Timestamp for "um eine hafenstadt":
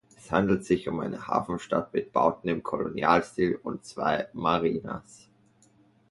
0.89-1.93